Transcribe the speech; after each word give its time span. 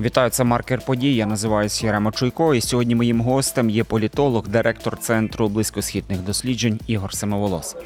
Вітаю, 0.00 0.30
це 0.30 0.44
маркер 0.44 0.80
подій. 0.86 1.14
Я 1.14 1.26
називаюся 1.26 1.86
Єрема 1.86 2.12
Чуйко. 2.12 2.54
І 2.54 2.60
сьогодні 2.60 2.94
моїм 2.94 3.20
гостем 3.20 3.70
є 3.70 3.84
політолог, 3.84 4.48
директор 4.48 4.98
центру 4.98 5.48
близькосхідних 5.48 6.20
досліджень 6.20 6.80
Ігор 6.86 7.14
Семоволос. 7.14 7.76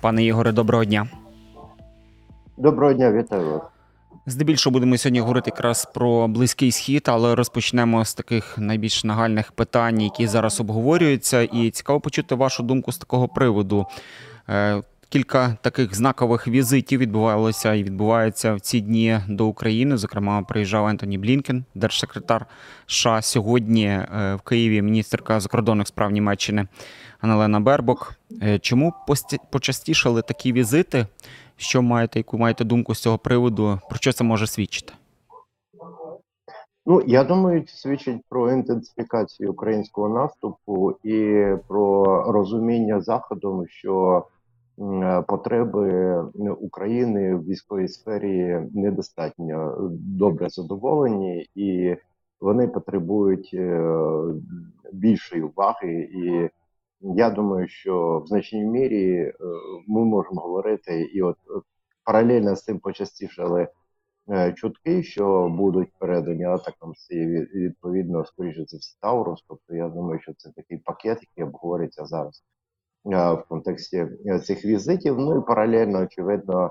Пане 0.00 0.24
Ігоре, 0.24 0.52
доброго 0.52 0.84
дня. 0.84 1.08
Доброго 2.56 2.92
дня, 2.92 3.12
вітаю 3.12 3.50
вас. 3.50 3.62
Здебільшого 4.26 4.72
будемо 4.72 4.98
сьогодні 4.98 5.20
говорити 5.20 5.50
якраз 5.50 5.84
про 5.94 6.28
близький 6.28 6.72
схід, 6.72 7.02
але 7.06 7.34
розпочнемо 7.34 8.04
з 8.04 8.14
таких 8.14 8.58
найбільш 8.58 9.04
нагальних 9.04 9.52
питань, 9.52 10.00
які 10.02 10.26
зараз 10.26 10.60
обговорюються. 10.60 11.42
І 11.42 11.70
цікаво 11.70 12.00
почути 12.00 12.34
вашу 12.34 12.62
думку 12.62 12.92
з 12.92 12.98
такого 12.98 13.28
приводу. 13.28 13.86
Кілька 15.08 15.56
таких 15.60 15.94
знакових 15.94 16.48
візитів 16.48 17.00
відбувалося 17.00 17.74
і 17.74 17.82
відбуваються 17.82 18.54
в 18.54 18.60
ці 18.60 18.80
дні 18.80 19.20
до 19.28 19.46
України. 19.46 19.96
Зокрема, 19.96 20.42
приїжджав 20.42 20.86
Ентоні 20.86 21.18
Блінкен, 21.18 21.64
держсекретар 21.74 22.46
США. 22.86 23.22
Сьогодні 23.22 23.86
е, 23.86 24.34
в 24.34 24.40
Києві 24.40 24.82
міністерка 24.82 25.40
закордонних 25.40 25.88
справ 25.88 26.10
Німеччини 26.10 26.66
Аналена 27.20 27.60
Бербок. 27.60 28.14
Е, 28.42 28.58
Чому 28.58 28.92
почастішали 29.50 30.22
такі 30.22 30.52
візити? 30.52 31.06
Що 31.56 31.82
маєте, 31.82 32.18
яку 32.18 32.38
маєте 32.38 32.64
думку 32.64 32.94
з 32.94 33.00
цього 33.00 33.18
приводу? 33.18 33.80
Про 33.88 33.98
що 33.98 34.12
це 34.12 34.24
може 34.24 34.46
свідчити? 34.46 34.92
Ну 36.86 37.02
я 37.06 37.24
думаю, 37.24 37.62
це 37.62 37.76
свідчить 37.76 38.22
про 38.28 38.52
інтенсифікацію 38.52 39.50
українського 39.50 40.08
наступу 40.08 40.92
і 41.04 41.46
про 41.68 42.22
розуміння 42.32 43.00
заходом, 43.00 43.64
що 43.68 44.24
потреби 45.28 46.14
України 46.60 47.34
в 47.34 47.44
військовій 47.44 47.88
сфері 47.88 48.60
недостатньо 48.74 49.76
добре 50.18 50.48
задоволені, 50.48 51.46
і 51.54 51.96
вони 52.40 52.68
потребують 52.68 53.50
е, 53.54 53.90
більшої 54.92 55.42
уваги. 55.42 55.92
І 55.92 56.50
я 57.00 57.30
думаю, 57.30 57.68
що 57.68 58.18
в 58.24 58.26
значній 58.26 58.64
мірі 58.64 59.16
е, 59.20 59.32
ми 59.88 60.04
можемо 60.04 60.40
говорити, 60.40 61.02
і 61.02 61.22
от 61.22 61.36
е, 61.36 61.60
паралельно 62.04 62.56
з 62.56 62.64
цим 62.64 62.78
почастішали 62.78 63.68
е, 64.30 64.52
чутки, 64.52 65.02
що 65.02 65.48
будуть 65.48 65.92
передані 65.98 66.44
атакам 66.44 66.92
і 67.10 67.18
від- 67.26 67.54
відповідно, 67.54 68.24
скоріше 68.24 68.64
за 68.66 68.76
все, 68.78 68.98
Таурус. 69.00 69.44
Тобто 69.48 69.74
я 69.74 69.88
думаю, 69.88 70.20
що 70.20 70.32
це 70.36 70.50
такий 70.56 70.78
пакет, 70.78 71.18
який 71.22 71.44
обговорюється 71.44 72.04
зараз 72.06 72.44
е, 72.44 72.55
в 73.06 73.44
контексті 73.48 74.06
е, 74.26 74.38
цих 74.38 74.64
візитів. 74.64 75.18
Ну 75.18 75.38
і 75.38 75.46
паралельно, 75.46 76.02
очевидно, 76.02 76.70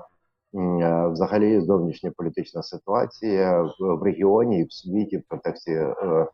е, 0.54 1.08
взагалі 1.08 1.60
зовнішня 1.60 2.12
політична 2.16 2.62
ситуація 2.62 3.62
в, 3.80 4.02
регіоні 4.02 4.60
і 4.60 4.64
в 4.64 4.72
світі 4.72 5.16
в 5.16 5.28
контексті 5.28 5.72
е, 5.72 6.26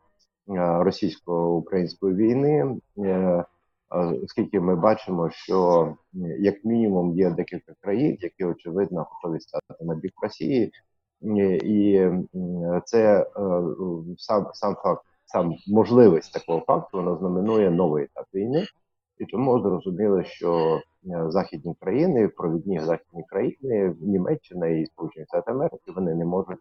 російсько-української 0.56 2.14
війни. 2.14 2.76
Оскільки 4.24 4.60
ми 4.60 4.76
бачимо, 4.76 5.30
що 5.30 5.88
як 6.38 6.64
мінімум 6.64 7.18
є 7.18 7.30
декілька 7.30 7.72
країн, 7.80 8.16
які 8.20 8.44
очевидно 8.44 9.06
готові 9.10 9.40
стати 9.40 9.84
на 9.84 9.94
бік 9.94 10.12
Росії, 10.22 10.72
і 11.64 12.08
це 12.84 13.26
сам 14.18 14.46
сам 14.52 14.74
факт, 14.74 15.02
сам 15.24 15.54
можливість 15.66 16.32
такого 16.32 16.60
факту, 16.66 16.98
вона 16.98 17.16
знаменує 17.16 17.70
новий 17.70 18.04
етап 18.04 18.26
війни, 18.34 18.66
і 19.18 19.26
тому 19.26 19.60
зрозуміло, 19.60 20.22
що 20.22 20.80
е, 21.06 21.30
західні 21.30 21.74
країни, 21.80 22.28
провідні 22.28 22.80
західні 22.80 23.24
країни, 23.28 23.96
Німеччина 24.00 24.66
і 24.66 24.86
Сполучені 24.86 25.26
Штати 25.26 25.50
Америки, 25.50 25.92
вони 25.96 26.14
не 26.14 26.24
можуть 26.24 26.58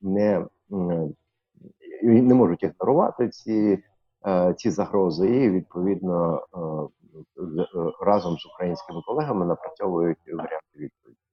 не, 0.00 0.46
не 2.02 2.34
можуть 2.34 2.62
ігнорувати 2.62 3.28
ці, 3.28 3.78
е, 4.26 4.54
ці 4.58 4.70
загрози, 4.70 5.44
і 5.44 5.50
відповідно 5.50 6.46
е, 6.54 7.66
разом 8.00 8.38
з 8.38 8.46
українськими 8.46 9.02
колегами 9.06 9.46
напрацьовують 9.46 10.18
варіанти 10.26 10.78
відповіді. 10.78 11.25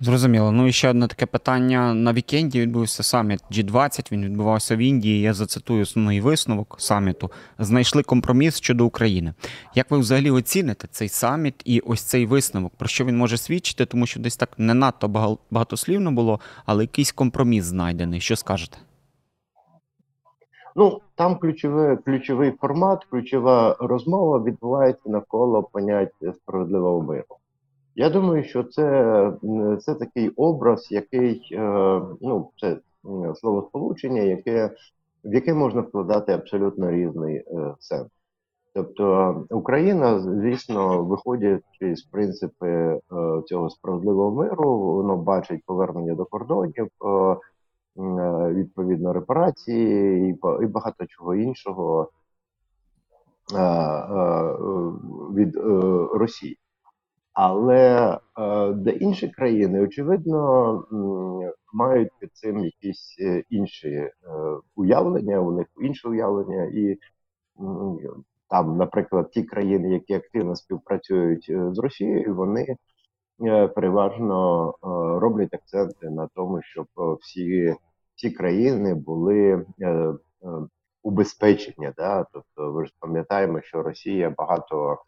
Зрозуміло. 0.00 0.52
Ну 0.52 0.66
і 0.66 0.72
ще 0.72 0.90
одне 0.90 1.06
таке 1.06 1.26
питання. 1.26 1.94
На 1.94 2.12
вікенді 2.12 2.60
відбувся 2.60 3.02
саміт 3.02 3.40
G20, 3.50 4.12
Він 4.12 4.24
відбувався 4.24 4.76
в 4.76 4.78
Індії. 4.78 5.20
Я 5.20 5.34
зацитую 5.34 5.82
основний 5.82 6.20
висновок 6.20 6.76
саміту. 6.78 7.30
Знайшли 7.58 8.02
компроміс 8.02 8.56
щодо 8.56 8.86
України. 8.86 9.34
Як 9.74 9.90
ви 9.90 9.98
взагалі 9.98 10.30
оціните 10.30 10.88
цей 10.90 11.08
саміт 11.08 11.62
і 11.64 11.80
ось 11.80 12.02
цей 12.02 12.26
висновок? 12.26 12.72
Про 12.76 12.88
що 12.88 13.04
він 13.04 13.16
може 13.16 13.36
свідчити? 13.36 13.86
Тому 13.86 14.06
що 14.06 14.20
десь 14.20 14.36
так 14.36 14.50
не 14.58 14.74
надто 14.74 15.36
багатослівно 15.50 16.12
було, 16.12 16.40
але 16.66 16.84
якийсь 16.84 17.12
компроміс 17.12 17.64
знайдений. 17.64 18.20
Що 18.20 18.36
скажете? 18.36 18.78
Ну 20.76 21.00
там 21.14 21.38
ключовий, 21.38 21.96
ключовий 21.96 22.52
формат, 22.60 23.04
ключова 23.04 23.76
розмова 23.80 24.42
відбувається 24.42 25.10
навколо 25.10 25.62
поняття 25.62 26.32
справедливого 26.32 27.02
миру. 27.02 27.36
Я 27.96 28.10
думаю, 28.10 28.44
що 28.44 28.64
це, 28.64 29.32
це 29.80 29.94
такий 29.94 30.28
образ, 30.28 30.88
який 30.90 31.48
е, 31.52 31.58
ну 32.20 32.50
це 32.60 32.78
словосполучення, 33.34 34.22
яке 34.22 34.70
в 35.24 35.34
яке 35.34 35.54
можна 35.54 35.80
вкладати 35.80 36.32
абсолютно 36.32 36.90
різний 36.90 37.36
е, 37.36 37.74
сенс. 37.78 38.08
Тобто 38.74 39.46
Україна, 39.50 40.20
звісно, 40.20 41.04
виходячи 41.04 41.96
з 41.96 42.02
принципи 42.02 42.68
е, 42.68 43.00
цього 43.46 43.70
справедливого 43.70 44.30
миру, 44.42 44.78
воно 44.78 45.16
бачить 45.16 45.62
повернення 45.66 46.14
до 46.14 46.24
кордонів, 46.24 46.88
відповідно 48.50 49.12
репарації 49.12 50.30
і, 50.30 50.32
ба- 50.42 50.58
і 50.62 50.66
багато 50.66 51.06
чого 51.06 51.34
іншого 51.34 52.10
від 55.34 55.56
Росії. 56.14 56.58
Але 57.34 58.18
е, 58.38 58.72
де 58.72 58.90
інші 58.90 59.28
країни, 59.28 59.80
очевидно, 59.80 60.84
мають 61.72 62.10
під 62.18 62.36
цим 62.36 62.64
якісь 62.64 63.16
е, 63.20 63.44
інші 63.50 63.88
е, 63.88 64.12
уявлення, 64.76 65.40
у 65.40 65.52
них 65.52 65.66
інше 65.80 66.08
уявлення, 66.08 66.64
і 66.64 66.98
там, 68.48 68.76
наприклад, 68.76 69.30
ті 69.30 69.42
країни, 69.42 69.92
які 69.92 70.14
активно 70.14 70.56
співпрацюють 70.56 71.44
з 71.46 71.78
Росією, 71.78 72.34
вони 72.34 72.76
переважно 73.74 74.74
роблять 75.20 75.54
акценти 75.54 76.10
на 76.10 76.28
тому, 76.34 76.62
щоб 76.62 76.86
всі, 77.20 77.74
всі 78.14 78.30
країни 78.30 78.94
були 78.94 79.66
убезпечені. 81.02 81.92
Да? 81.96 82.26
Тобто, 82.32 82.72
ви 82.72 82.86
ж 82.86 82.92
пам'ятаємо, 83.00 83.60
що 83.60 83.82
Росія 83.82 84.34
багато 84.36 84.98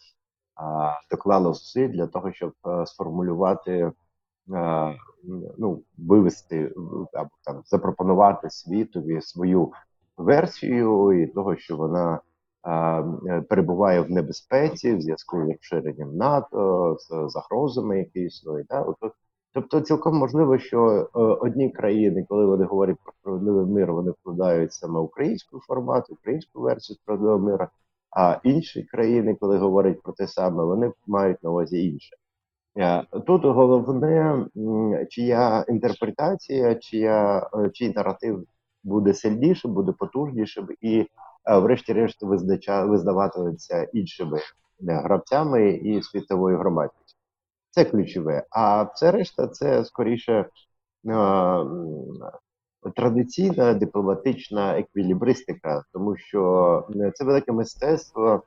а, 0.57 0.93
доклала 1.11 1.53
зусиль 1.53 1.89
для 1.89 2.07
того, 2.07 2.33
щоб 2.33 2.53
е, 2.67 2.87
сформулювати, 2.87 3.73
е, 3.73 3.93
ну, 5.59 5.83
вивести 5.99 6.73
або 7.13 7.31
там 7.45 7.63
запропонувати 7.67 8.51
світові 8.51 9.21
свою 9.21 9.73
версію 10.17 11.23
і 11.23 11.27
того, 11.27 11.57
що 11.57 11.77
вона 11.77 12.21
е, 13.27 13.41
перебуває 13.41 14.01
в 14.01 14.11
небезпеці 14.11 14.95
в 14.95 15.01
зв'язку 15.01 15.45
з 15.45 15.49
розширенням 15.49 16.17
НАТО, 16.17 16.97
з 17.01 17.33
загрозами, 17.33 17.99
які 17.99 18.21
існують. 18.21 18.67
Да? 18.67 18.87
Тобто, 19.53 19.81
цілком 19.81 20.17
можливо, 20.17 20.59
що 20.59 21.09
одні 21.41 21.71
країни, 21.71 22.27
коли 22.29 22.47
вони 22.47 22.65
говорять 22.65 22.97
про 23.05 23.13
справедливий 23.13 23.67
мир, 23.67 23.93
вони 23.93 24.11
вкладають 24.11 24.73
саме 24.73 25.01
український 25.01 25.61
формат, 25.61 26.11
українську 26.11 26.61
версію 26.61 26.97
справедливого 26.97 27.39
мира. 27.39 27.69
А 28.17 28.41
інші 28.45 28.83
країни, 28.83 29.37
коли 29.41 29.59
говорять 29.59 30.03
про 30.03 30.13
те 30.13 30.27
саме, 30.27 30.65
вони 30.65 30.93
мають 31.07 31.43
на 31.43 31.51
увазі 31.51 31.89
інше. 31.89 32.17
Е, 32.79 33.03
Тут 33.27 33.45
головне, 33.45 34.47
чия 35.11 35.65
інтерпретація, 35.69 36.75
чия, 36.75 37.51
е, 37.55 37.71
чий 37.71 37.93
наратив 37.95 38.47
буде 38.85 39.15
сильнішим, 39.15 39.73
буде 39.75 39.93
потужнішим, 39.93 40.69
і, 40.81 41.07
е, 41.45 41.59
врешті-решт, 41.59 42.23
визнаватиметься 42.23 43.83
іншими 43.83 44.41
гравцями 44.81 45.71
і 45.71 46.03
світовою 46.03 46.59
громадськістю. 46.59 47.21
Це 47.71 47.85
ключове. 47.85 48.45
А 48.51 48.83
все 48.83 49.13
решта 49.13 49.49
це 49.49 49.85
скоріше 49.85 50.51
традиційна 52.95 53.75
дипломатична 53.75 54.79
еквілібристика, 54.79 55.85
тому 55.93 56.17
що 56.17 56.85
е, 56.97 57.13
це 57.15 57.25
велике 57.25 57.53
мистецтво 57.53 58.43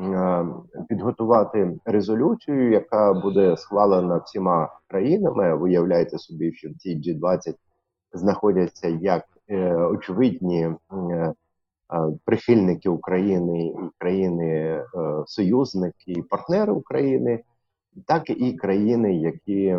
е, 0.00 0.46
підготувати 0.88 1.78
резолюцію, 1.84 2.72
яка 2.72 3.12
буде 3.12 3.56
схвалена 3.56 4.16
всіма 4.16 4.68
країнами. 4.88 5.56
Виявляйте 5.56 6.18
собі, 6.18 6.52
що 6.52 6.70
в 6.70 6.74
цій 6.74 6.96
G20 6.96 7.54
знаходяться 8.12 8.88
як 8.88 9.24
е, 9.50 9.74
очевидні 9.74 10.70
прихильники 12.24 12.88
України 12.88 13.66
і 13.66 13.74
країни 13.98 14.82
союзники 15.26 16.12
і 16.12 16.22
партнери 16.22 16.72
України. 16.72 17.44
Так 18.06 18.30
і 18.30 18.52
країни, 18.52 19.16
які 19.16 19.76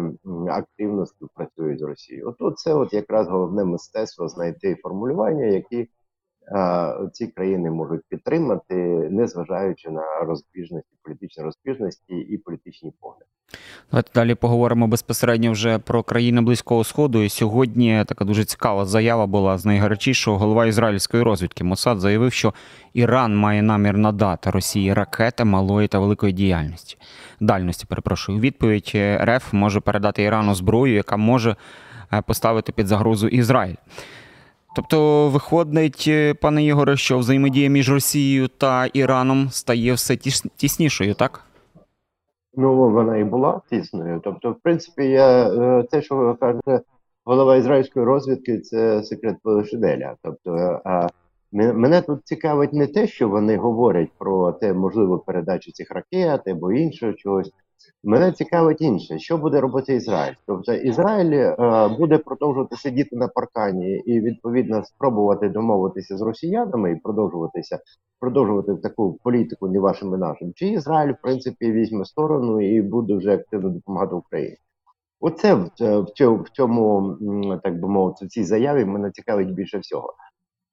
активно 0.50 1.06
співпрацюють 1.06 1.80
з 1.80 1.82
Росією. 1.82 2.36
От 2.40 2.60
це 2.60 2.74
от 2.74 2.94
якраз 2.94 3.28
головне 3.28 3.66
мистецтво 3.66 4.28
знайти 4.28 4.76
формулювання, 4.76 5.46
які 5.46 5.90
ці 7.14 7.28
країни 7.28 7.72
можуть 7.72 8.02
підтримати, 8.10 8.76
незважаючи 9.12 9.90
на 9.90 10.04
розбіжності, 10.22 10.98
політичні 11.04 11.44
розбіжності 11.44 12.14
і 12.16 12.38
політичні 12.38 12.94
погляди. 13.02 13.26
Давайте 13.92 14.12
далі 14.16 14.36
поговоримо 14.36 14.88
безпосередньо 14.88 15.52
вже 15.52 15.80
про 15.80 16.04
країни 16.04 16.42
Близького 16.42 16.84
Сходу. 16.84 17.22
І 17.22 17.30
сьогодні 17.30 18.04
така 18.08 18.26
дуже 18.26 18.46
цікава 18.46 18.86
заява 18.86 19.28
була 19.28 19.58
з 19.58 19.66
найгарячішого. 19.66 20.38
Голова 20.38 20.66
ізраїльської 20.66 21.24
розвідки 21.24 21.64
Мосад 21.64 22.00
заявив, 22.00 22.34
що 22.34 22.54
Іран 22.94 23.36
має 23.38 23.62
намір 23.62 23.98
надати 23.98 24.52
Росії 24.52 24.94
ракети 24.94 25.44
малої 25.44 25.88
та 25.88 26.00
великої 26.00 26.34
діяльності. 26.34 26.98
Дальності, 27.40 27.86
перепрошую. 27.86 28.40
Відповідь 28.40 28.92
е, 28.96 29.26
РФ 29.26 29.54
може 29.54 29.80
передати 29.80 30.24
Ірану 30.24 30.56
зброю, 30.56 30.94
яка 30.94 31.18
може 31.18 31.56
е, 32.14 32.22
поставити 32.22 32.72
під 32.72 32.88
загрозу 32.88 33.28
Ізраїль. 33.28 33.76
Тобто, 34.76 35.30
виходить, 35.30 36.06
е, 36.08 36.34
пане 36.34 36.64
Ігоре, 36.64 36.98
що 36.98 37.18
взаємодія 37.18 37.70
між 37.70 37.92
Росією 37.92 38.48
та 38.48 38.86
Іраном 38.86 39.50
стає 39.50 39.94
все 39.94 40.16
тіснішою, 40.56 41.14
так? 41.14 41.44
Ну, 42.54 42.90
вона 42.90 43.18
і 43.18 43.24
була 43.24 43.62
тісною. 43.70 44.22
Тобто, 44.24 44.52
в 44.52 44.56
принципі, 44.64 45.04
я 45.04 45.50
е, 45.50 45.84
те, 45.84 46.02
що 46.02 46.16
ви 46.16 46.36
кажете, 46.36 46.82
голова 47.26 47.56
ізраїльської 47.56 48.06
розвідки, 48.06 48.60
це 48.60 49.04
секрет 49.04 49.36
Полишинеля. 49.44 50.16
Тобто, 50.24 50.82
а 50.86 51.08
мене 51.52 52.02
тут 52.02 52.28
цікавить 52.28 52.74
не 52.74 52.88
те, 52.88 53.08
що 53.08 53.30
вони 53.30 53.58
говорять 53.58 54.10
про 54.18 54.52
те, 54.52 54.74
можливу 54.74 55.18
передачу 55.18 55.72
цих 55.72 55.92
ракет 55.92 56.48
або 56.48 56.72
іншого 56.72 57.14
чогось. 57.14 57.52
Мене 58.04 58.32
цікавить 58.32 58.82
інше, 58.82 59.20
що 59.20 59.38
буде 59.38 59.62
робити 59.62 59.96
Ізраїль. 59.96 60.34
Тобто 60.46 60.74
Ізраїль 60.74 61.34
е, 61.34 61.56
буде 62.00 62.18
продовжувати 62.18 62.76
сидіти 62.76 63.16
на 63.16 63.28
паркані 63.28 63.96
і 63.96 64.22
відповідно 64.22 64.84
спробувати 64.84 65.50
домовитися 65.50 66.18
з 66.18 66.22
росіянами 66.22 66.92
і 66.92 66.96
продовжуватися 66.96 67.80
продовжувати 68.20 68.76
таку 68.76 69.20
політику 69.24 69.68
і 69.68 69.80
вашим 69.80 70.14
і 70.14 70.18
нашим. 70.18 70.54
Чи 70.56 70.68
Ізраїль, 70.68 71.14
в 71.14 71.22
принципі, 71.22 71.72
візьме 71.72 72.06
сторону 72.06 72.62
і 72.62 72.82
буде 72.82 73.16
вже 73.16 73.34
активно 73.34 73.70
допомагати 73.70 74.16
Україні? 74.16 74.58
Оце 75.20 75.54
в, 75.54 75.70
в 75.80 76.10
цьому, 76.16 76.44
в 76.44 76.50
цьому, 76.50 77.16
так 77.64 77.80
би 77.80 77.88
мовити, 77.88 78.26
в 78.26 78.30
цій 78.30 78.44
заяві 78.44 78.86
мене 78.86 79.12
цікавить 79.12 79.54
більше 79.54 79.78
всього. 79.78 80.14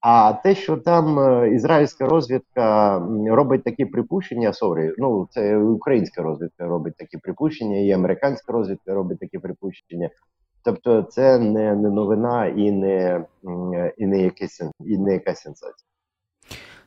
А 0.08 0.32
те, 0.32 0.54
що 0.54 0.76
там 0.76 1.18
е, 1.18 1.50
ізраїльська 1.54 2.06
розвідка 2.06 2.98
робить 3.26 3.64
такі 3.64 3.84
припущення, 3.86 4.52
sorry, 4.52 4.92
ну 4.98 5.28
це 5.30 5.56
українська 5.56 6.22
розвідка 6.22 6.66
робить 6.66 6.96
такі 6.96 7.18
припущення, 7.18 7.76
і 7.76 7.92
американська 7.92 8.52
розвідка 8.52 8.94
робить 8.94 9.18
такі 9.18 9.38
припущення. 9.38 10.10
Тобто, 10.64 11.02
це 11.02 11.38
не, 11.38 11.74
не 11.74 11.90
новина 11.90 12.46
і 12.46 12.70
не, 12.70 13.24
м, 13.46 13.90
і 13.96 14.06
не 14.06 14.22
якесь 14.22 14.62
і 14.80 14.98
не 14.98 15.12
якась 15.12 15.40
сенсація. 15.40 15.88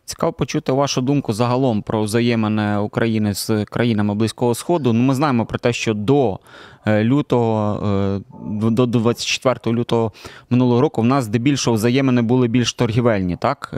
Цікаво 0.09 0.33
почути 0.33 0.71
вашу 0.71 1.01
думку 1.01 1.33
загалом 1.33 1.81
про 1.81 2.01
взаємини 2.01 2.77
України 2.77 3.33
з 3.33 3.65
країнами 3.65 4.15
Близького 4.15 4.55
Сходу. 4.55 4.93
Ну, 4.93 5.03
ми 5.03 5.15
знаємо 5.15 5.45
про 5.45 5.59
те, 5.59 5.73
що 5.73 5.93
до 5.93 6.39
е, 6.85 7.03
лютого, 7.03 7.87
е, 7.87 8.21
до 8.51 8.85
до 8.85 8.85
24 8.85 9.75
лютого 9.75 10.11
минулого 10.49 10.81
року 10.81 11.01
в 11.01 11.05
нас 11.05 11.23
здебільшого 11.23 11.75
взаємини 11.75 12.21
були 12.21 12.47
більш 12.47 12.73
торгівельні, 12.73 13.35
так? 13.35 13.75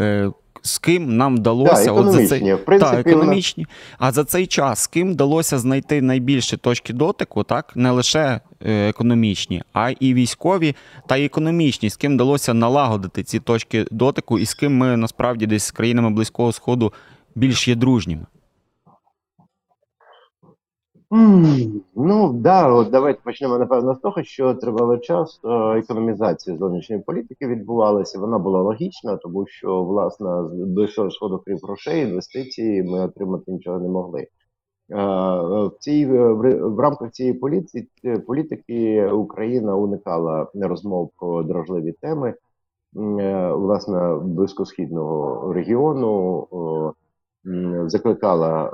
З 0.61 0.77
ким 0.77 1.17
нам 1.17 1.35
вдалося 1.35 1.91
от 1.91 2.11
за 2.11 2.27
цей 2.27 2.53
В 2.53 2.65
принципі, 2.65 3.09
економічні. 3.09 3.67
А 3.97 4.11
за 4.11 4.23
цей 4.23 4.47
час 4.47 4.79
з 4.79 4.87
ким 4.87 5.11
вдалося 5.11 5.59
знайти 5.59 6.01
найбільше 6.01 6.57
точки 6.57 6.93
дотику, 6.93 7.43
так 7.43 7.75
не 7.75 7.91
лише 7.91 8.39
е, 8.65 8.89
економічні, 8.89 9.63
а 9.73 9.89
і 9.89 10.13
військові 10.13 10.75
та 11.07 11.17
й 11.17 11.25
економічні, 11.25 11.89
з 11.89 11.95
ким 11.95 12.13
вдалося 12.13 12.53
налагодити 12.53 13.23
ці 13.23 13.39
точки 13.39 13.85
дотику, 13.91 14.39
і 14.39 14.45
з 14.45 14.53
ким 14.53 14.77
ми 14.77 14.97
насправді 14.97 15.45
десь 15.45 15.63
з 15.63 15.71
країнами 15.71 16.09
Близького 16.09 16.51
Сходу 16.51 16.93
більш 17.35 17.67
є 17.67 17.75
дружніми. 17.75 18.25
Ну 21.11 22.33
да, 22.33 22.73
от 22.73 22.89
давайте 22.89 23.21
почнемо 23.23 23.57
напевно 23.57 23.95
з 23.95 23.99
того, 23.99 24.23
що 24.23 24.53
тривалий 24.53 24.99
час 24.99 25.39
е, 25.43 25.47
економізація 25.79 26.57
зовнішньої 26.57 27.01
політики 27.01 27.47
відбувалася. 27.47 28.19
Вона 28.19 28.39
була 28.39 28.61
логічна, 28.61 29.17
тому 29.17 29.47
що 29.47 29.83
власне 29.83 30.47
з 30.47 30.53
ближчого 30.53 31.11
сходу, 31.11 31.41
крім 31.45 31.57
грошей, 31.63 32.01
інвестицій, 32.01 32.83
ми 32.83 32.99
отримати 33.05 33.51
нічого 33.51 33.79
не 33.79 33.89
могли. 33.89 34.19
Е, 34.21 34.27
В 34.89 35.71
цій 35.79 36.05
в 36.05 36.79
рамках 36.79 37.11
цієї 37.11 37.33
політики, 37.33 38.19
політики 38.27 39.07
Україна 39.07 39.75
уникала 39.75 40.47
розмов 40.55 41.11
про 41.19 41.43
дражливі 41.43 41.91
теми. 41.91 42.29
Е, 42.29 43.51
Власне, 43.53 44.15
близькосхідного 44.15 45.53
регіону 45.53 46.47
закликала 47.85 48.65
е, 48.65 48.69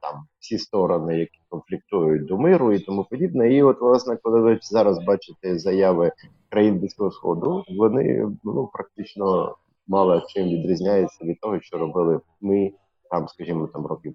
там 0.00 0.26
всі 0.38 0.58
сторони, 0.58 1.18
які 1.18 1.40
конфліктують 1.48 2.26
до 2.26 2.38
миру 2.38 2.72
і 2.72 2.78
тому 2.78 3.04
подібне. 3.04 3.54
І 3.54 3.62
от, 3.62 3.80
власне, 3.80 4.16
коли 4.22 4.40
ви 4.40 4.58
зараз 4.62 5.04
бачите 5.04 5.58
заяви 5.58 6.12
країн 6.48 6.78
Близького 6.78 7.10
Сходу, 7.10 7.64
вони 7.68 8.26
ну 8.44 8.70
практично 8.72 9.56
мало 9.88 10.22
чим 10.28 10.48
відрізняються 10.48 11.24
від 11.24 11.40
того, 11.40 11.60
що 11.60 11.78
робили 11.78 12.20
ми 12.40 12.72
там, 13.10 13.28
скажімо, 13.28 13.66
там 13.66 13.86
років 13.86 14.14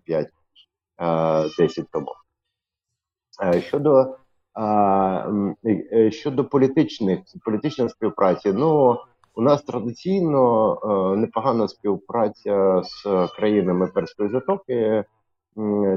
5-10 1.00 1.86
тому. 1.92 2.12
Е, 3.44 3.62
Щодо 3.62 4.16
е, 4.58 5.56
е, 5.94 6.12
щодо 6.12 6.46
політичних 6.46 7.20
політичної 7.46 7.90
співпраці, 7.90 8.54
ну 8.54 8.98
у 9.36 9.42
нас 9.42 9.64
традиційно 9.64 10.74
е, 10.74 11.18
непогана 11.18 11.68
співпраця 11.68 12.82
з 12.84 13.28
країнами 13.36 13.88
Перської 13.88 14.30
затоки. 14.30 15.04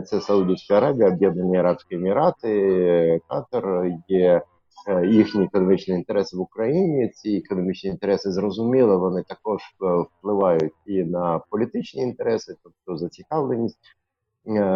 Це 0.07 0.21
Саудівська 0.21 0.75
Аравія, 0.75 1.09
Об'єднані 1.09 1.57
Арабські 1.57 1.95
Емірати, 1.95 3.21
Катар 3.29 3.85
є 4.09 4.43
е, 4.89 5.07
їхні 5.07 5.45
економічні 5.45 5.95
інтереси 5.95 6.37
в 6.37 6.41
Україні. 6.41 7.09
Ці 7.09 7.43
економічні 7.45 7.91
інтереси 7.91 8.33
зрозуміло, 8.33 8.99
вони 8.99 9.23
також 9.23 9.61
е, 9.63 10.05
впливають 10.19 10.75
і 10.87 11.05
на 11.05 11.41
політичні 11.51 12.03
інтереси, 12.03 12.55
тобто 12.63 12.99
зацікавленість. 12.99 13.79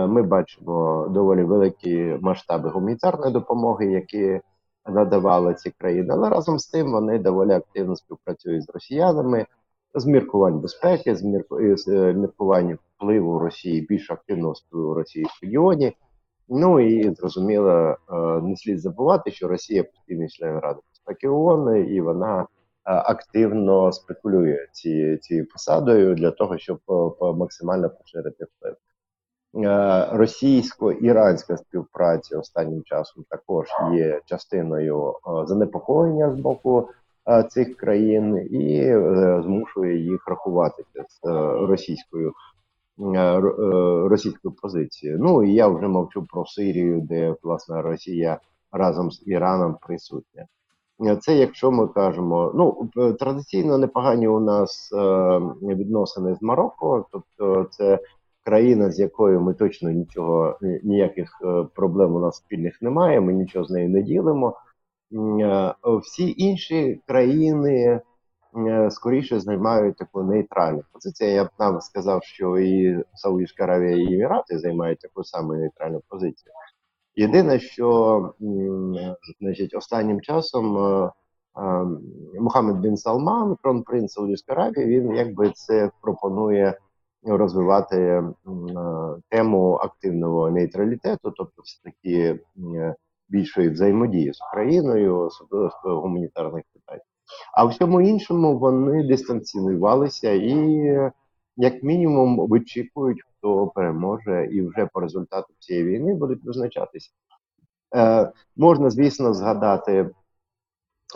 Ми 0.09 0.23
бачимо 0.23 1.07
доволі 1.11 1.43
великі 1.43 2.19
масштаби 2.21 2.71
гуманітарної 2.71 3.33
допомоги, 3.33 3.87
які 3.87 4.41
надавали 4.87 5.55
ці 5.55 5.71
країни, 5.71 6.09
але 6.11 6.29
разом 6.29 6.59
з 6.59 6.67
тим 6.67 6.93
вони 6.93 7.19
доволі 7.19 7.51
активно 7.51 7.97
співпрацюють 7.97 8.65
з 8.65 8.71
росіянами 8.71 9.47
з 9.95 10.07
міркувань 10.07 10.61
безпеки, 10.61 11.17
з 11.17 11.45
з 11.77 11.89
е, 11.89 12.13
міркувань 12.13 12.79
впливу 12.97 13.39
Росії, 13.39 13.87
більш 13.89 14.11
активного 14.11 14.55
впливу 14.67 14.95
Росії 14.95 15.25
в 15.25 15.45
регіоні. 15.45 15.93
Ну 16.49 16.81
і 16.81 17.15
зрозуміло, 17.15 17.71
е, 17.71 17.97
не 18.43 18.57
слід 18.57 18.81
забувати, 18.81 19.31
що 19.31 19.49
Росія 19.49 19.85
постійний 19.85 20.29
член 20.29 20.59
Ради 20.59 20.81
безпеки 20.91 21.29
ООН, 21.29 21.87
і 21.95 22.01
вона 22.01 22.41
е, 22.41 22.47
активно 22.85 23.93
спекулює 23.93 24.67
ці, 24.73 25.17
цією 25.17 25.49
посадою 25.49 26.15
для 26.15 26.31
того, 26.31 26.59
щоб 26.59 26.79
е, 26.89 27.33
максимально 27.33 27.91
поширити 27.91 28.45
вплив. 28.45 28.77
Е, 29.55 30.09
Російсько-іранська 30.13 31.57
співпраця 31.57 32.39
останнім 32.39 32.83
часом 32.83 33.25
також 33.29 33.67
є 33.93 34.21
частиною 34.25 35.09
е, 35.11 35.47
занепокоєння 35.47 36.31
з 36.37 36.41
боку 36.41 36.89
е, 37.29 37.43
цих 37.43 37.77
країн 37.77 38.37
і 38.37 38.93
змушує 39.43 39.99
їх 39.99 40.29
рахуватися 40.29 41.05
з 41.09 41.21
російською 41.67 42.33
російською 44.09 44.55
позицією. 44.63 45.19
Ну 45.19 45.43
і 45.43 45.55
я 45.55 45.69
вже 45.69 45.89
мовчу 45.89 46.27
про 46.27 46.47
Сирію, 46.47 47.01
де 47.01 47.35
власне 47.43 47.83
Росія 47.83 48.39
разом 48.73 49.11
з 49.11 49.23
Іраном 49.27 49.77
присутня. 49.81 50.47
Це 51.21 51.37
якщо 51.37 51.71
ми 51.71 51.89
кажемо, 51.89 52.53
ну 52.55 52.89
традиційно 53.13 53.79
непогані 53.79 54.29
у 54.29 54.41
нас 54.41 54.91
відносини 55.63 56.35
з 56.35 56.43
Марокко, 56.43 57.07
тобто 57.13 57.67
це 57.71 57.99
країна, 58.45 58.91
з 58.91 59.01
якою 59.01 59.41
ми 59.41 59.55
точно 59.55 59.91
нічого 59.91 60.59
ніяких 60.83 61.41
е, 61.45 61.65
проблем 61.75 62.15
у 62.15 62.21
нас 62.21 62.37
спільних 62.37 62.83
немає. 62.83 63.21
Ми 63.21 63.33
нічого 63.33 63.65
з 63.65 63.71
нею 63.71 63.89
не 63.89 64.03
ділимо. 64.03 64.57
Е, 65.41 65.75
Всі 66.03 66.35
інші 66.37 67.01
країни 67.07 68.01
е, 68.57 68.91
скоріше 68.91 69.41
займають 69.41 69.97
таку 69.97 70.23
нейтральну 70.23 70.83
позицію. 70.93 71.31
Я 71.31 71.45
б 71.45 71.49
навіть 71.59 71.83
сказав, 71.83 72.25
що 72.25 72.59
і 72.59 73.05
Саудівська 73.15 73.65
Аравія 73.65 73.97
і 73.97 74.15
Емірати 74.15 74.59
займають 74.59 74.99
таку 74.99 75.25
саму 75.25 75.55
нейтральну 75.55 76.01
позицію. 76.09 76.53
Єдине, 77.15 77.61
що 77.61 78.35
значить, 79.41 79.75
останнім 79.75 80.21
часом 80.21 80.77
е, 80.79 81.13
е, 81.57 81.87
Мухаммед 82.41 82.77
бін 82.77 82.97
Салман, 82.97 83.57
кронпринц 83.63 84.13
Саудівської 84.13 84.59
Аравії, 84.59 85.01
він 85.01 85.15
якби 85.15 85.51
це 85.51 85.91
пропонує 86.03 86.79
розвивати 87.23 87.97
е, 87.97 88.23
тему 89.29 89.75
активного 89.75 90.51
нейтралітету, 90.51 91.31
тобто 91.37 91.63
все 91.63 91.81
таки 91.85 92.41
більшої 93.29 93.69
взаємодії 93.69 94.33
з 94.33 94.39
Україною, 94.51 95.19
особливо 95.19 95.71
з 95.71 95.75
гуманітарних 95.85 96.65
питань. 96.75 97.01
А 97.55 97.65
в 97.65 97.69
всьому 97.69 98.01
іншому 98.01 98.59
вони 98.59 99.09
дистанціювалися 99.09 100.33
і, 100.33 100.55
як 101.57 101.83
мінімум, 101.83 102.49
вичікують, 102.49 103.23
хто 103.23 103.67
переможе, 103.67 104.49
і 104.53 104.63
вже 104.63 104.89
по 104.93 105.01
результату 105.01 105.55
цієї 105.59 105.85
війни 105.85 106.15
будуть 106.15 106.45
визначатися. 106.45 107.11
Е, 107.97 108.33
Можна, 108.57 108.91
звісно, 108.91 109.35
згадати 109.35 110.11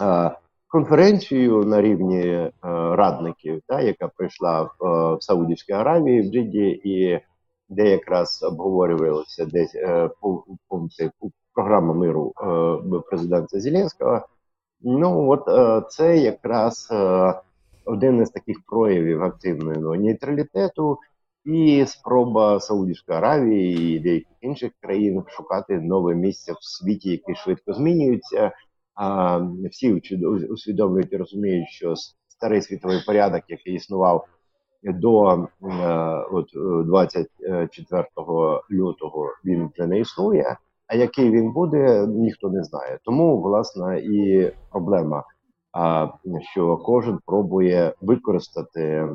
е, 0.03 0.37
конференцію 0.75 1.65
на 1.65 1.83
рівні 1.83 2.21
е, 2.21 2.51
радників, 2.63 3.63
та, 3.67 3.81
яка 3.81 4.09
прийшла 4.09 4.63
в, 4.63 4.87
е, 4.87 5.15
в 5.15 5.23
Саудівській 5.23 5.73
Аравії 5.73 6.21
в 6.21 6.33
Джиді, 6.33 6.81
і 6.85 7.21
де 7.69 7.91
якраз 7.91 8.43
обговорювалися 8.43 9.45
десь 9.45 9.75
е, 9.75 10.11
пункти 10.69 11.11
програми 11.55 11.95
миру 11.95 12.33
президента 13.11 13.61
Зеленського. 13.61 14.21
Ну 14.81 15.31
от 15.31 15.45
це 15.91 16.19
якраз 16.19 16.93
один 17.85 18.23
із 18.23 18.31
таких 18.31 18.57
проявів 18.67 19.23
активного 19.23 19.97
нейтралітету 19.97 20.99
і 21.45 21.85
спроба 21.87 22.61
Саудівської 22.61 23.19
Аравії 23.19 23.97
і 23.97 24.01
деяких 24.01 24.37
інших 24.41 24.73
країн 24.81 25.25
шукати 25.29 25.81
нове 25.81 26.15
місце 26.15 26.53
в 26.53 26.65
світі, 26.65 27.11
який 27.11 27.35
швидко 27.35 27.73
змінюється. 27.73 28.53
А 28.95 29.39
всі 29.71 29.93
усвідомлюють 30.51 31.13
і 31.13 31.17
розуміють, 31.17 31.69
що 31.69 31.95
старий 32.29 32.63
світовий 32.63 33.03
порядок, 33.07 33.43
який 33.49 33.75
існував 33.75 34.27
до 34.83 35.33
е, 35.33 35.47
от 36.33 36.51
24 36.87 38.07
лютого, 38.71 39.29
він 39.45 39.71
вже 39.75 39.87
не 39.87 40.01
існує. 40.01 40.57
А 40.87 40.95
який 40.95 41.31
він 41.31 41.53
буде, 41.53 42.07
ніхто 42.07 42.51
не 42.51 42.65
знає. 42.65 42.99
Тому 43.05 43.43
власне 43.43 44.01
і 44.01 44.51
проблема, 44.71 45.25
що 46.53 46.77
кожен 46.77 47.19
пробує 47.27 47.95
використати 48.01 49.09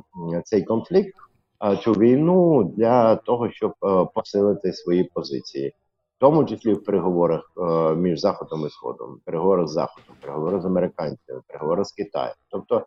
цей 0.43 0.63
конфлікт, 0.63 1.15
цю 1.83 1.91
війну 1.91 2.63
для 2.77 3.15
того, 3.15 3.49
щоб 3.49 3.71
е, 3.83 4.05
посилити 4.15 4.73
свої 4.73 5.03
позиції, 5.03 5.73
в 6.19 6.21
тому 6.21 6.45
числі 6.45 6.73
в 6.73 6.83
переговорах 6.83 7.51
е, 7.57 7.95
між 7.95 8.19
заходом 8.19 8.65
і 8.65 8.69
сходом, 8.69 9.19
переговори 9.25 9.67
з 9.67 9.71
заходом, 9.71 10.15
переговори 10.21 10.61
з 10.61 10.65
американцями, 10.65 11.41
переговори 11.47 11.85
з 11.85 11.91
Китаєм. 11.91 12.33
Тобто, 12.49 12.85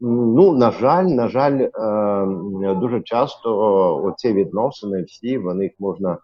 ну 0.00 0.52
на 0.52 0.70
жаль, 0.70 1.04
на 1.04 1.28
жаль, 1.28 1.60
е, 1.60 2.74
дуже 2.74 3.00
часто 3.00 3.56
оці 4.04 4.32
відносини 4.32 5.02
всі 5.02 5.38
вони 5.38 5.64
їх 5.64 5.72
можна 5.78 6.18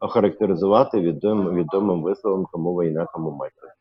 охарактеризувати 0.00 1.00
відомим 1.00 1.54
відомим 1.54 2.02
висловом 2.02 2.46
кому 2.52 2.74
війна, 2.74 3.06
кому 3.12 3.30
майже. 3.30 3.75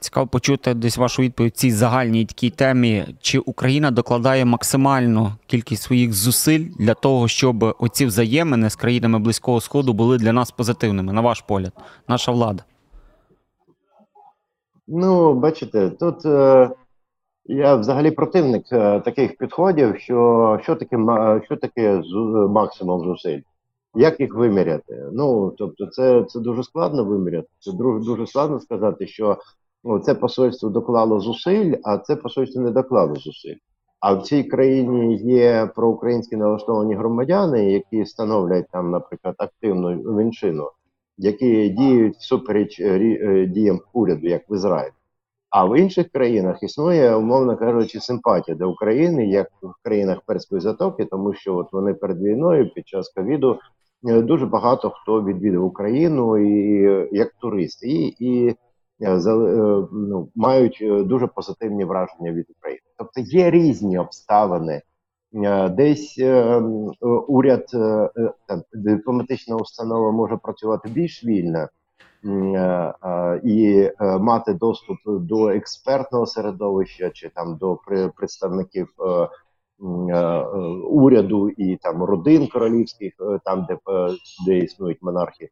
Цікаво 0.00 0.26
почути 0.26 0.74
десь 0.74 0.98
вашу 0.98 1.22
відповідь 1.22 1.56
цій 1.56 1.70
загальній 1.70 2.24
такій 2.24 2.50
темі. 2.50 3.04
Чи 3.20 3.38
Україна 3.38 3.90
докладає 3.90 4.44
максимальну 4.44 5.32
кількість 5.46 5.82
своїх 5.82 6.12
зусиль 6.12 6.66
для 6.78 6.94
того, 6.94 7.28
щоб 7.28 7.76
оці 7.78 8.06
взаємини 8.06 8.70
з 8.70 8.76
країнами 8.76 9.18
Близького 9.18 9.60
Сходу 9.60 9.92
були 9.92 10.18
для 10.18 10.32
нас 10.32 10.50
позитивними, 10.50 11.12
на 11.12 11.20
ваш 11.20 11.40
погляд, 11.40 11.72
наша 12.08 12.32
влада? 12.32 12.64
Ну, 14.88 15.34
бачите, 15.34 15.90
тут 15.90 16.26
е, 16.26 16.70
я 17.44 17.76
взагалі 17.76 18.10
противник 18.10 18.62
е, 18.72 19.00
таких 19.00 19.36
підходів, 19.36 19.98
що 19.98 20.58
що 20.62 20.76
таке 20.76 20.96
що 21.44 21.56
таке 21.56 22.02
максимум 22.48 23.04
зусиль. 23.04 23.40
Як 23.94 24.20
їх 24.20 24.34
виміряти? 24.34 25.04
Ну 25.12 25.54
тобто, 25.58 25.86
це 25.86 26.24
це 26.24 26.40
дуже 26.40 26.62
складно 26.62 27.04
виміряти. 27.04 27.48
Це 27.58 27.72
дуже 27.72 28.26
складно 28.26 28.60
сказати, 28.60 29.06
що 29.06 29.36
ну, 29.84 29.98
це 29.98 30.14
посольство 30.14 30.68
доклало 30.68 31.20
зусиль, 31.20 31.74
а 31.84 31.98
це 31.98 32.16
посольство 32.16 32.62
не 32.62 32.70
доклало 32.70 33.14
зусиль. 33.14 33.56
А 34.00 34.14
в 34.14 34.22
цій 34.22 34.44
країні 34.44 35.16
є 35.16 35.70
проукраїнські 35.76 36.36
налаштовані 36.36 36.94
громадяни, 36.94 37.72
які 37.72 38.06
становлять 38.06 38.66
там, 38.72 38.90
наприклад, 38.90 39.34
активну 39.38 40.12
меншину, 40.12 40.70
які 41.18 41.68
діють 41.68 42.16
всупереч 42.16 42.80
е, 42.80 43.18
е, 43.22 43.46
діям 43.46 43.80
уряду, 43.92 44.26
як 44.26 44.50
в 44.50 44.54
Ізраїлі. 44.54 44.92
А 45.50 45.64
в 45.64 45.78
інших 45.78 46.08
країнах 46.08 46.62
існує, 46.62 47.16
умовно 47.16 47.56
кажучи, 47.56 48.00
симпатія 48.00 48.56
до 48.56 48.70
України, 48.70 49.26
як 49.26 49.48
в 49.62 49.72
країнах 49.82 50.20
Перської 50.26 50.60
затоки, 50.60 51.04
тому 51.04 51.34
що 51.34 51.56
от 51.56 51.72
вони 51.72 51.94
перед 51.94 52.22
війною 52.22 52.70
під 52.74 52.88
час 52.88 53.08
ковіду 53.08 53.58
Е, 54.08 54.22
дуже 54.22 54.46
багато 54.46 54.90
хто 54.90 55.24
відвідав 55.24 55.64
Україну 55.64 56.38
і 56.38 57.08
як 57.12 57.32
туристи, 57.40 57.88
і 57.88 58.14
і 58.18 58.56
ну, 59.00 60.28
мають 60.34 60.78
дуже 61.06 61.26
позитивні 61.26 61.84
враження 61.84 62.32
від 62.32 62.46
України. 62.58 62.82
Тобто 62.98 63.20
є 63.20 63.50
різні 63.50 63.98
обставини. 63.98 64.82
Десь 65.70 66.20
уряд 67.28 67.66
там 68.46 68.62
дипломатична 68.72 69.56
установа 69.56 70.12
може 70.12 70.36
працювати 70.36 70.88
більш 70.88 71.24
вільно 71.24 71.68
і 73.44 73.88
мати 74.00 74.54
доступ 74.54 74.96
до 75.06 75.48
експертного 75.48 76.26
середовища 76.26 77.10
чи 77.10 77.28
там 77.28 77.56
до 77.56 77.78
представників 78.16 78.88
Е, 78.98 79.04
е, 79.04 79.28
уряду 80.90 81.48
і 81.48 81.76
там 81.76 82.02
родин 82.02 82.48
королівських, 82.48 83.12
е, 83.20 83.40
там 83.44 83.66
де 83.68 83.78
де 84.46 84.58
існують 84.58 85.02
монархи, 85.02 85.48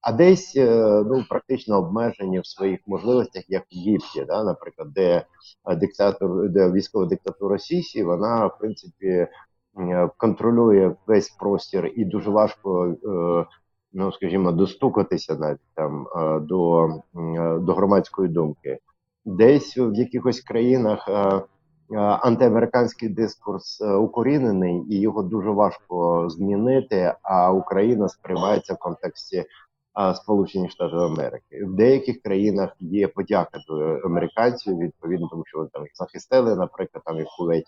а 0.00 0.12
десь 0.12 0.52
ну 1.06 1.24
практично 1.28 1.78
обмежені 1.78 2.40
в 2.40 2.46
своїх 2.46 2.80
можливостях, 2.86 3.44
як 3.48 3.62
в 3.62 3.74
Єгипті, 3.74 4.24
да, 4.24 4.44
наприклад, 4.44 4.88
де 4.92 5.24
диктатор, 5.76 6.48
де 6.48 6.72
військова 6.72 7.06
диктатура 7.06 7.58
Сісі, 7.58 8.04
вона 8.04 8.46
в 8.46 8.58
принципі 8.58 9.26
контролює 10.16 10.94
весь 11.06 11.30
простір, 11.30 11.92
і 11.96 12.04
дуже 12.04 12.30
важко. 12.30 12.94
Ну, 13.94 14.12
скажімо, 14.12 14.52
достукатися 14.52 15.34
навіть 15.34 15.60
там 15.74 16.06
до 16.40 16.88
до 17.60 17.74
громадської 17.74 18.28
думки, 18.28 18.78
десь 19.24 19.78
в 19.78 19.94
якихось 19.94 20.40
країнах 20.40 21.08
Е, 21.08 21.42
антиамериканський 21.96 23.08
дискурс 23.08 23.80
е, 23.80 23.94
укорінений, 23.94 24.82
і 24.88 25.00
його 25.00 25.22
дуже 25.22 25.50
важко 25.50 26.28
змінити. 26.28 27.14
А 27.22 27.52
Україна 27.52 28.08
сприймається 28.08 28.74
в 28.74 28.78
контексті 28.78 29.36
е, 29.36 30.14
Сполучених 30.14 30.70
Штатів 30.70 30.98
Америки. 30.98 31.64
В 31.64 31.72
деяких 31.74 32.22
країнах 32.22 32.76
є 32.80 33.08
подяка 33.08 33.58
до 33.68 33.74
американців 34.04 34.78
відповідно, 34.78 35.28
тому 35.30 35.42
що 35.46 35.58
вони 35.58 35.70
там 35.72 35.84
захистили, 35.94 36.56
наприклад, 36.56 37.02
там 37.06 37.20
і 37.20 37.24
Кувейт. 37.38 37.64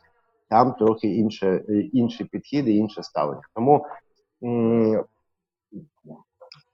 Там 0.49 0.73
трохи 0.73 1.09
інше 1.09 1.65
інші 1.93 2.25
підхіди, 2.25 2.73
інше 2.73 3.03
ставлення. 3.03 3.43
Тому 3.55 3.87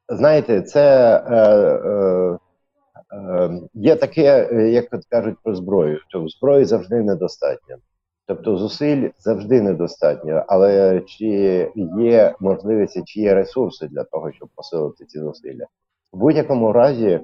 знаєте, 0.08 0.62
це. 0.62 1.16
Е, 1.26 1.36
е, 1.36 2.38
є 3.74 3.96
таке, 3.96 4.48
е, 4.52 4.70
як 4.70 4.88
от 4.92 5.04
кажуть 5.04 5.36
про 5.42 5.54
зброю, 5.54 6.00
що 6.08 6.28
зброї 6.28 6.64
завжди 6.64 7.02
недостатньо. 7.02 7.76
Тобто 8.26 8.56
зусиль 8.56 9.08
завжди 9.18 9.62
недостатньо, 9.62 10.44
але 10.48 11.00
чи 11.00 11.26
є 11.98 12.34
можливості, 12.40 13.02
чи 13.06 13.20
є 13.20 13.34
ресурси 13.34 13.88
для 13.88 14.04
того, 14.04 14.32
щоб 14.32 14.48
посилити 14.54 15.04
ці 15.04 15.18
зусилля? 15.18 15.66
В 16.12 16.18
будь-якому 16.18 16.72
разі 16.72 17.20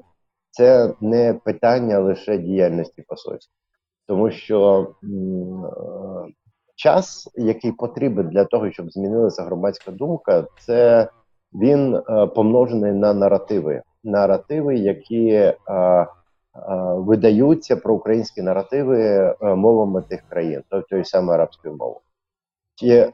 це 0.51 0.95
не 1.01 1.35
питання 1.45 1.99
лише 1.99 2.39
діяльності 2.39 3.03
посольства, 3.03 3.55
тому 4.07 4.31
що 4.31 4.89
е, 5.03 5.07
час, 6.77 7.31
який 7.35 7.73
потрібен 7.73 8.29
для 8.29 8.45
того, 8.45 8.71
щоб 8.71 8.91
змінилася 8.91 9.43
громадська 9.43 9.91
думка, 9.91 10.47
це 10.61 11.09
він 11.53 11.95
е, 11.95 12.27
помножений 12.27 12.93
на 12.93 13.15
наративи 13.15 13.83
наративи, 14.07 14.77
які 14.77 15.29
е, 15.29 15.57
е, 15.69 16.07
видаються 16.97 17.77
про 17.77 17.95
українські 17.95 18.43
наративи 18.43 19.03
е, 19.03 19.55
мовами 19.55 20.03
тих 20.03 20.23
країн, 20.29 20.63
тобто 20.69 20.97
і 20.97 21.05
саме 21.05 21.35
арабською 21.35 21.77
мовою. 21.77 22.01
Чи 22.79 23.13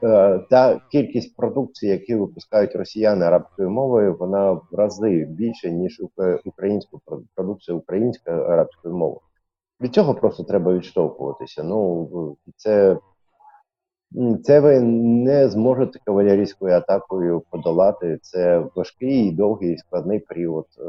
та 0.50 0.80
кількість 0.92 1.36
продукції, 1.36 1.92
які 1.92 2.14
випускають 2.14 2.76
росіяни 2.76 3.24
арабською 3.24 3.70
мовою, 3.70 4.16
вона 4.20 4.52
в 4.52 4.68
рази 4.72 5.24
більше 5.24 5.70
ніж 5.70 6.02
українську 6.44 7.00
продукцію 7.34 7.78
українською 7.78 8.42
арабською 8.42 8.94
мовою. 8.94 9.20
Від 9.80 9.94
цього 9.94 10.14
просто 10.14 10.44
треба 10.44 10.74
відштовхуватися. 10.74 11.62
Ну 11.62 12.36
це 12.56 12.98
це 14.44 14.60
ви 14.60 14.80
не 14.80 15.48
зможете 15.48 15.98
кавалерійською 16.04 16.74
атакою 16.74 17.42
подолати. 17.50 18.18
Це 18.22 18.64
важкий, 18.76 19.30
довгий, 19.30 19.78
складний 19.78 20.18
період 20.18 20.66
е, 20.78 20.82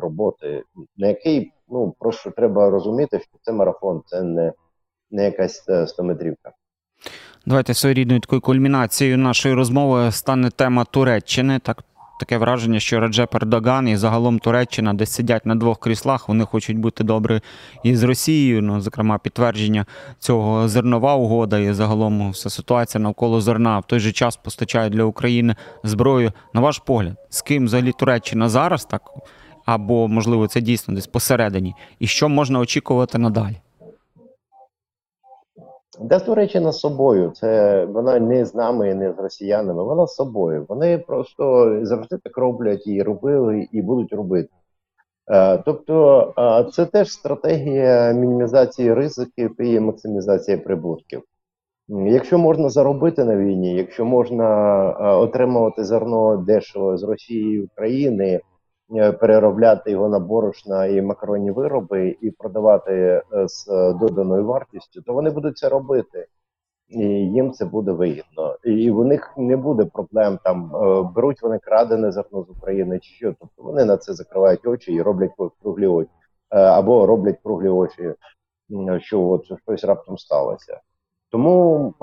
роботи, 0.00 0.62
на 0.96 1.08
який 1.08 1.52
ну 1.68 1.94
просто 1.98 2.30
треба 2.30 2.70
розуміти, 2.70 3.20
що 3.20 3.38
це 3.42 3.52
марафон, 3.52 4.02
це 4.06 4.22
не, 4.22 4.52
не 5.10 5.24
якась 5.24 5.64
100 5.86 6.02
метрівка. 6.02 6.52
Давайте 7.46 7.74
своєрідною 7.74 8.20
такою 8.20 8.40
кульмінацією 8.40 9.18
нашої 9.18 9.54
розмови 9.54 10.12
стане 10.12 10.50
тема 10.50 10.84
Туреччини. 10.84 11.58
Так, 11.58 11.84
таке 12.18 12.38
враження, 12.38 12.80
що 12.80 13.00
Реджеп 13.00 13.34
Ердоган 13.34 13.88
і 13.88 13.96
загалом 13.96 14.38
Туреччина 14.38 14.94
десь 14.94 15.12
сидять 15.12 15.46
на 15.46 15.54
двох 15.54 15.78
кріслах. 15.78 16.28
Вони 16.28 16.44
хочуть 16.44 16.78
бути 16.78 17.04
добре 17.04 17.40
і 17.82 17.96
з 17.96 18.02
Росією. 18.02 18.62
Ну, 18.62 18.80
зокрема, 18.80 19.18
підтвердження 19.18 19.86
цього 20.18 20.68
зернова 20.68 21.14
угода 21.14 21.58
і 21.58 21.72
загалом 21.72 22.30
вся 22.30 22.50
ситуація 22.50 23.02
навколо 23.02 23.40
зерна 23.40 23.78
в 23.78 23.86
той 23.86 24.00
же 24.00 24.12
час 24.12 24.36
постачають 24.36 24.92
для 24.92 25.04
України 25.04 25.56
зброю. 25.84 26.32
На 26.54 26.60
ваш 26.60 26.78
погляд, 26.78 27.16
з 27.30 27.42
ким 27.42 27.64
взагалі 27.64 27.92
Туреччина 27.92 28.48
зараз 28.48 28.84
так? 28.84 29.02
Або 29.66 30.08
можливо 30.08 30.46
це 30.46 30.60
дійсно 30.60 30.94
десь 30.94 31.06
посередині, 31.06 31.74
і 31.98 32.06
що 32.06 32.28
можна 32.28 32.58
очікувати 32.58 33.18
надалі? 33.18 33.56
Де 36.00 36.20
Туреччина 36.20 36.72
з 36.72 36.80
собою? 36.80 37.30
Це 37.30 37.84
вона 37.84 38.18
не 38.18 38.44
з 38.44 38.54
нами, 38.54 38.94
не 38.94 39.12
з 39.12 39.18
росіянами. 39.18 39.84
Вона 39.84 40.06
з 40.06 40.14
собою. 40.14 40.66
Вони 40.68 40.98
просто 40.98 41.78
завжди 41.82 42.18
так 42.18 42.38
роблять 42.38 42.86
і 42.86 43.02
робили, 43.02 43.68
і 43.72 43.82
будуть 43.82 44.12
робити. 44.12 44.48
Е, 45.30 45.58
Тобто, 45.58 46.20
е, 46.38 46.70
це 46.72 46.86
теж 46.86 47.12
стратегія 47.12 48.12
мінімізації 48.12 48.94
ризиків 48.94 49.60
і 49.60 49.80
максимізації 49.80 50.56
прибутків. 50.56 51.22
Якщо 51.88 52.38
можна 52.38 52.68
заробити 52.68 53.24
на 53.24 53.36
війні, 53.36 53.74
якщо 53.74 54.04
можна 54.04 54.46
е, 54.90 55.16
отримувати 55.16 55.84
зерно 55.84 56.36
дешево 56.36 56.96
з 56.96 57.02
Росії 57.02 57.54
і 57.54 57.62
України, 57.62 58.40
переробляти 59.20 59.90
його 59.90 60.08
на 60.08 60.18
борошна 60.18 60.86
і 60.86 61.02
макаронні 61.02 61.50
вироби 61.50 62.16
і 62.20 62.30
продавати 62.30 62.92
е, 62.92 63.48
з 63.48 63.68
е, 63.68 63.92
доданою 63.92 64.46
вартістю, 64.46 65.02
то 65.02 65.12
вони 65.12 65.30
будуть 65.30 65.58
це 65.58 65.68
робити. 65.68 66.26
І 66.88 67.04
їм 67.08 67.52
це 67.52 67.64
буде 67.64 67.92
вигідно. 67.92 68.56
І 68.64 68.90
у 68.90 69.04
них 69.04 69.34
не 69.36 69.56
буде 69.56 69.84
проблем 69.84 70.38
там 70.44 70.76
е, 70.76 71.10
беруть 71.14 71.42
вони 71.42 71.58
крадене 71.58 72.12
зерно 72.12 72.42
з 72.42 72.50
України 72.50 72.98
чи 72.98 73.10
що. 73.14 73.34
Тобто 73.40 73.62
вони 73.62 73.84
на 73.84 73.96
це 73.96 74.14
закривають 74.14 74.66
очі 74.66 74.92
і 74.92 75.02
роблять 75.02 75.32
круглі 75.62 75.86
очі 75.86 76.10
Е, 76.50 76.58
або 76.60 77.06
роблять 77.06 77.38
круглі 77.42 77.68
очі, 77.68 78.14
що 79.00 79.22
от 79.22 79.44
що 79.44 79.56
щось 79.56 79.84
раптом 79.84 80.18
сталося. 80.18 80.80
Тому 81.30 81.94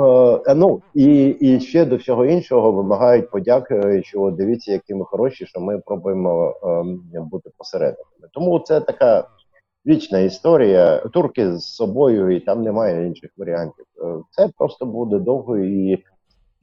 е, 0.48 0.56
ну 0.56 0.82
і, 0.94 1.26
і 1.28 1.60
ще 1.60 1.86
до 1.86 1.96
всього 1.96 2.26
іншого 2.26 2.72
вимагають 2.72 3.32
подяки, 3.32 4.02
що 4.04 4.32
дивіться, 4.32 4.72
які 4.72 4.96
ми 4.96 5.06
хороші, 5.06 5.46
що 5.46 5.60
ми 5.60 5.80
пробуємо 5.80 6.54
е, 7.16 7.20
бути 7.22 7.50
посередниками. 7.58 8.28
Тому 8.34 8.60
це 8.60 8.82
така 8.82 9.28
вічна 9.88 10.20
історія. 10.20 10.98
Турки 10.98 11.58
з 11.58 11.64
собою, 11.76 12.36
і 12.36 12.40
там 12.40 12.62
немає 12.64 13.08
інших 13.08 13.32
варіантів. 13.38 13.86
Е, 14.04 14.16
Це 14.32 14.50
просто 14.58 14.86
буде 14.86 15.20
довго 15.20 15.58
і 15.58 16.04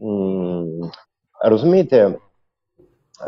м, 0.03 0.81
розумієте. 1.45 2.19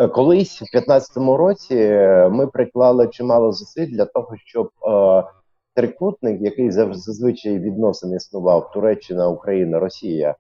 е, 0.00 0.08
Колись 0.08 0.62
в 0.62 0.76
15-му 0.76 1.36
році 1.36 1.76
е, 1.76 2.28
ми 2.28 2.46
приклали 2.46 3.08
чимало 3.08 3.52
зусиль 3.52 3.86
для 3.86 4.04
того, 4.04 4.28
щоб 4.44 4.66
е, 4.88 5.24
трикутник, 5.74 6.40
який 6.40 6.70
зазвичай 6.70 7.58
відносин 7.58 8.14
існував 8.14 8.70
Туреччина, 8.70 9.28
Україна, 9.28 9.78
Росія, 9.78 10.34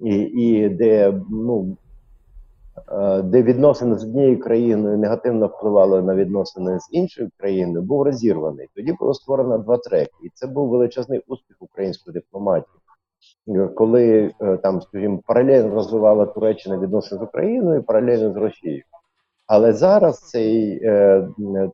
і, 0.00 0.16
і 0.18 0.68
де 0.68 1.20
ну 1.30 1.76
е, 2.92 3.22
де 3.22 3.42
відносини 3.42 3.98
з 3.98 4.04
однією 4.04 4.40
країною 4.40 4.98
негативно 4.98 5.46
впливали 5.46 6.02
на 6.02 6.14
відносини 6.14 6.80
з 6.80 6.88
іншою 6.92 7.30
країною, 7.36 7.82
був 7.82 8.02
розірваний. 8.02 8.68
Тоді 8.74 8.92
було 8.92 9.14
створено 9.14 9.58
два 9.58 9.76
треки, 9.76 10.12
і 10.22 10.30
це 10.34 10.46
був 10.46 10.68
величезний 10.68 11.22
успіх 11.26 11.56
української 11.60 12.14
дипломатії. 12.14 12.80
Е, 13.48 13.68
Коли 13.68 14.34
е, 14.40 14.56
там, 14.56 14.80
скажімо, 14.80 15.20
паралельно 15.26 15.74
розвивала 15.74 16.26
Туреччина 16.26 16.78
відносини 16.78 17.18
з 17.20 17.24
Україною, 17.24 17.80
і 17.80 17.82
паралельно 17.82 18.32
з 18.32 18.36
Росією. 18.36 18.82
Але 19.52 19.72
зараз 19.72 20.18
цей, 20.18 20.80
е, 20.84 21.28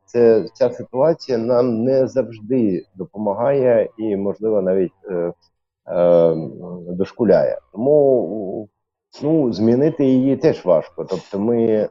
це, 0.05 0.45
ця 0.55 0.71
ситуація 0.71 1.39
нам 1.39 1.85
не 1.85 2.07
завжди 2.07 2.85
допомагає 2.95 3.89
і, 3.99 4.17
можливо, 4.17 4.63
навіть 4.63 4.93
е, 5.11 5.33
е, 5.89 6.35
дошкуляє. 6.89 7.59
Тому 7.73 8.69
ну, 9.23 9.53
змінити 9.53 10.05
її 10.05 10.37
теж 10.37 10.65
важко. 10.65 11.05
Тобто, 11.05 11.39
ми 11.39 11.63
е, 11.63 11.89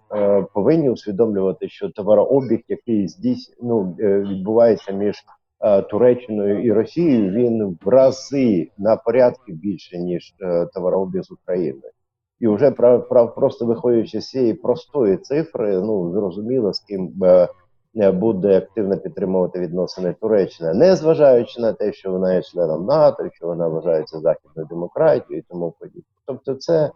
повинні 0.54 0.90
усвідомлювати, 0.90 1.70
що 1.70 1.90
товарообіг, 1.90 2.60
який 2.68 3.08
здійс, 3.08 3.56
ну, 3.62 3.96
е, 4.00 4.20
відбувається 4.20 4.92
між 4.92 5.16
е, 5.62 5.82
Туреччиною 5.82 6.64
і 6.64 6.72
Росією, 6.72 7.32
він 7.32 7.78
в 7.86 7.90
рази 7.90 8.72
на 8.78 8.96
порядки 8.96 9.54
більше, 9.54 9.98
ніж 9.98 10.34
товарообіг 10.74 11.24
з 11.24 11.32
Україною. 11.32 11.92
І 12.40 12.48
вже 12.48 12.72
просто 13.36 13.66
виходячи 13.66 14.22
з 14.22 14.30
цієї 14.30 14.54
простої 14.54 15.18
цифри, 15.18 15.82
ну 15.82 16.12
зрозуміло, 16.12 16.74
з 16.74 16.80
ким 16.80 17.14
е, 17.24 17.48
е, 17.96 18.12
буде 18.12 18.58
активно 18.58 18.98
підтримувати 18.98 19.60
відносини 19.60 20.16
Туреччина, 20.22 20.74
не 20.74 20.96
зважаючи 20.96 21.62
на 21.62 21.74
те, 21.74 21.94
що 21.94 22.12
вона 22.12 22.34
є 22.34 22.42
членом 22.42 22.86
НАТО, 22.86 23.30
що 23.34 23.48
вона 23.48 23.68
вважається 23.68 24.20
західною 24.20 24.68
демократією 24.68 25.40
і 25.40 25.46
тому 25.50 25.74
подібне. 25.80 26.04
Тобто, 26.26 26.56
це 26.56 26.92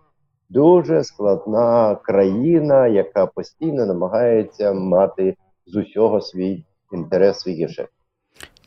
дуже 0.49 1.03
складна 1.03 1.95
країна, 1.95 2.87
яка 2.87 3.25
постійно 3.25 3.85
намагається 3.85 4.73
мати 4.73 5.35
з 5.65 5.75
усього 5.75 6.21
свій 6.21 6.65
інтерес, 6.91 7.39
свій 7.39 7.53
гешефт. 7.53 7.91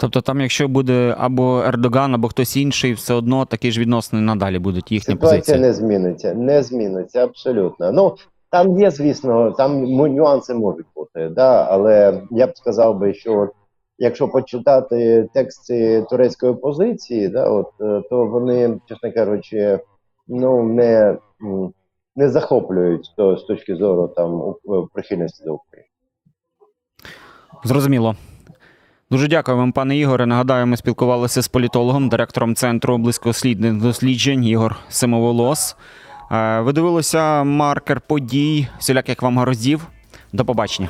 Тобто, 0.02 0.20
там, 0.20 0.40
якщо 0.40 0.68
буде 0.68 1.14
або 1.18 1.62
Ердоган, 1.66 2.14
або 2.14 2.28
хтось 2.28 2.56
інший, 2.56 2.92
все 2.92 3.14
одно 3.14 3.44
такі 3.44 3.70
ж 3.70 3.80
відносини 3.80 4.22
надалі 4.22 4.58
будуть 4.58 4.92
їхня 4.92 5.14
Ситуація 5.14 5.58
не 5.58 5.72
зміниться, 5.72 6.34
не 6.34 6.62
зміниться 6.62 7.24
абсолютно. 7.24 7.92
Ну 7.92 8.16
там 8.50 8.78
є, 8.80 8.90
звісно, 8.90 9.50
там 9.52 9.82
нюанси 9.84 10.54
можуть 10.54 10.86
бути, 10.96 11.28
да, 11.28 11.66
але 11.70 12.22
я 12.30 12.46
б 12.46 12.50
сказав 12.56 12.98
би, 12.98 13.14
що 13.14 13.38
от, 13.38 13.50
якщо 13.98 14.28
почитати 14.28 15.28
тексти 15.34 16.06
турецької 16.10 16.54
позиції, 16.54 17.28
да, 17.28 17.50
от, 17.50 17.70
е, 17.80 18.02
то 18.10 18.26
вони, 18.26 18.80
чесно 18.88 19.12
кажучи, 19.12 19.78
ну 20.28 20.62
не, 20.62 21.16
не 22.16 22.28
захоплюють 22.28 23.12
то, 23.16 23.36
з 23.36 23.44
точки 23.44 23.76
зору 23.76 24.08
там 24.16 24.54
прихильності 24.92 25.44
до 25.44 25.54
України. 25.54 25.88
Зрозуміло. 27.64 28.14
Дуже 29.12 29.28
дякую 29.28 29.56
вам, 29.56 29.72
пане 29.72 29.96
Ігоре. 29.96 30.26
Нагадаю, 30.26 30.66
ми 30.66 30.76
спілкувалися 30.76 31.42
з 31.42 31.48
політологом, 31.48 32.08
директором 32.08 32.54
центру 32.54 32.98
близькослідних 32.98 33.74
досліджень 33.74 34.44
Ігор 34.44 34.76
Семоволос. 34.88 35.76
Е, 36.30 36.60
Ви 36.60 36.72
дивилися 36.72 37.44
маркер 37.44 38.00
подій, 38.00 38.68
всіляких 38.78 39.22
вам 39.22 39.38
гроздів. 39.38 39.86
До 40.32 40.44
побачення. 40.44 40.88